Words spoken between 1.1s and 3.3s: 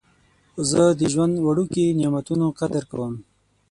ژوند وړوکي نعمتونه قدر کوم.